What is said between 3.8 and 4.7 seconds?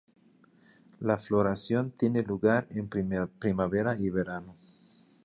y verano.